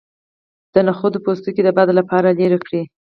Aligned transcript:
د 0.73 0.75
نخود 0.87 1.13
پوستکی 1.23 1.61
د 1.63 1.69
باد 1.77 1.89
لپاره 1.99 2.35
لرې 2.39 2.59
کړئ 2.65 2.83